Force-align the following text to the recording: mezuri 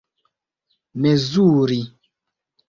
mezuri 1.01 1.79